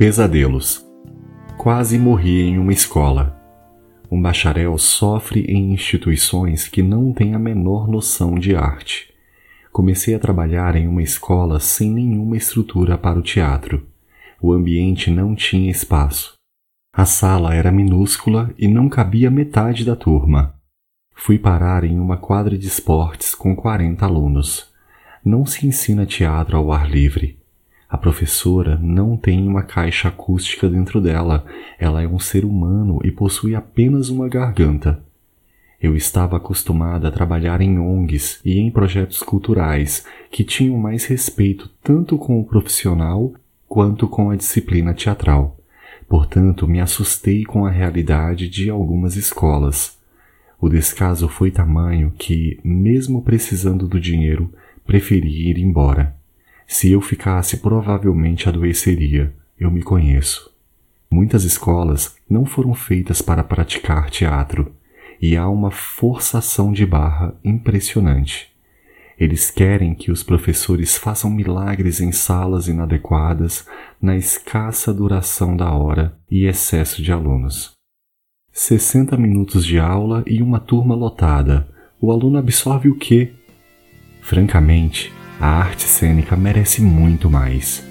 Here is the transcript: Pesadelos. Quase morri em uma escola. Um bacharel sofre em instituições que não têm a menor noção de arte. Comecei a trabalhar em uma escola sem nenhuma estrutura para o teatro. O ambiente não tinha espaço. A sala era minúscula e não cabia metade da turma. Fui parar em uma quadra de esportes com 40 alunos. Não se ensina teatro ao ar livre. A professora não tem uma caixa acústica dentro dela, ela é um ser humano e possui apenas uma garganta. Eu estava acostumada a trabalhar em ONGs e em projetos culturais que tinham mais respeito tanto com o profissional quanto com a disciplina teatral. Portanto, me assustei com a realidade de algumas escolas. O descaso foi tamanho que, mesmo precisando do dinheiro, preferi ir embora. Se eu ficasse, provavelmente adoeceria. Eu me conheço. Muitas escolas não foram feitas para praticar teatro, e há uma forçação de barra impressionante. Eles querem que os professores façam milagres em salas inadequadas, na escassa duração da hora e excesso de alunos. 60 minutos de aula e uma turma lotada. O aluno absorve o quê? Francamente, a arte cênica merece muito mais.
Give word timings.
Pesadelos. 0.00 0.82
Quase 1.58 1.98
morri 1.98 2.40
em 2.40 2.58
uma 2.58 2.72
escola. 2.72 3.38
Um 4.10 4.22
bacharel 4.22 4.78
sofre 4.78 5.42
em 5.42 5.74
instituições 5.74 6.66
que 6.66 6.82
não 6.82 7.12
têm 7.12 7.34
a 7.34 7.38
menor 7.38 7.86
noção 7.86 8.36
de 8.36 8.56
arte. 8.56 9.12
Comecei 9.70 10.14
a 10.14 10.18
trabalhar 10.18 10.74
em 10.74 10.88
uma 10.88 11.02
escola 11.02 11.60
sem 11.60 11.90
nenhuma 11.90 12.34
estrutura 12.34 12.96
para 12.96 13.18
o 13.18 13.22
teatro. 13.22 13.86
O 14.40 14.54
ambiente 14.54 15.10
não 15.10 15.34
tinha 15.34 15.70
espaço. 15.70 16.32
A 16.94 17.04
sala 17.04 17.54
era 17.54 17.70
minúscula 17.70 18.54
e 18.56 18.66
não 18.66 18.88
cabia 18.88 19.30
metade 19.30 19.84
da 19.84 19.94
turma. 19.94 20.54
Fui 21.14 21.38
parar 21.38 21.84
em 21.84 22.00
uma 22.00 22.16
quadra 22.16 22.56
de 22.56 22.66
esportes 22.66 23.34
com 23.34 23.54
40 23.54 24.02
alunos. 24.02 24.72
Não 25.22 25.44
se 25.44 25.66
ensina 25.66 26.06
teatro 26.06 26.56
ao 26.56 26.72
ar 26.72 26.88
livre. 26.88 27.39
A 27.90 27.98
professora 27.98 28.78
não 28.80 29.16
tem 29.16 29.48
uma 29.48 29.64
caixa 29.64 30.06
acústica 30.06 30.68
dentro 30.68 31.00
dela, 31.00 31.44
ela 31.76 32.00
é 32.00 32.06
um 32.06 32.20
ser 32.20 32.44
humano 32.44 33.00
e 33.02 33.10
possui 33.10 33.52
apenas 33.52 34.08
uma 34.10 34.28
garganta. 34.28 35.02
Eu 35.82 35.96
estava 35.96 36.36
acostumada 36.36 37.08
a 37.08 37.10
trabalhar 37.10 37.60
em 37.60 37.80
ONGs 37.80 38.40
e 38.44 38.60
em 38.60 38.70
projetos 38.70 39.24
culturais 39.24 40.06
que 40.30 40.44
tinham 40.44 40.76
mais 40.76 41.04
respeito 41.04 41.68
tanto 41.82 42.16
com 42.16 42.38
o 42.38 42.44
profissional 42.44 43.32
quanto 43.66 44.06
com 44.06 44.30
a 44.30 44.36
disciplina 44.36 44.94
teatral. 44.94 45.56
Portanto, 46.08 46.68
me 46.68 46.80
assustei 46.80 47.44
com 47.44 47.66
a 47.66 47.70
realidade 47.70 48.48
de 48.48 48.70
algumas 48.70 49.16
escolas. 49.16 49.98
O 50.60 50.68
descaso 50.68 51.28
foi 51.28 51.50
tamanho 51.50 52.12
que, 52.16 52.60
mesmo 52.62 53.22
precisando 53.22 53.88
do 53.88 53.98
dinheiro, 53.98 54.52
preferi 54.86 55.50
ir 55.50 55.58
embora. 55.58 56.19
Se 56.72 56.92
eu 56.92 57.00
ficasse, 57.00 57.56
provavelmente 57.56 58.48
adoeceria. 58.48 59.34
Eu 59.58 59.72
me 59.72 59.82
conheço. 59.82 60.54
Muitas 61.10 61.42
escolas 61.42 62.14
não 62.30 62.46
foram 62.46 62.74
feitas 62.74 63.20
para 63.20 63.42
praticar 63.42 64.08
teatro, 64.08 64.72
e 65.20 65.36
há 65.36 65.48
uma 65.48 65.72
forçação 65.72 66.72
de 66.72 66.86
barra 66.86 67.34
impressionante. 67.44 68.52
Eles 69.18 69.50
querem 69.50 69.96
que 69.96 70.12
os 70.12 70.22
professores 70.22 70.96
façam 70.96 71.28
milagres 71.28 72.00
em 72.00 72.12
salas 72.12 72.68
inadequadas, 72.68 73.66
na 74.00 74.16
escassa 74.16 74.94
duração 74.94 75.56
da 75.56 75.72
hora 75.72 76.16
e 76.30 76.44
excesso 76.44 77.02
de 77.02 77.10
alunos. 77.10 77.72
60 78.52 79.16
minutos 79.16 79.66
de 79.66 79.80
aula 79.80 80.22
e 80.24 80.40
uma 80.40 80.60
turma 80.60 80.94
lotada. 80.94 81.68
O 82.00 82.12
aluno 82.12 82.38
absorve 82.38 82.88
o 82.88 82.94
quê? 82.94 83.32
Francamente, 84.22 85.12
a 85.40 85.48
arte 85.48 85.84
cênica 85.84 86.36
merece 86.36 86.82
muito 86.82 87.30
mais. 87.30 87.89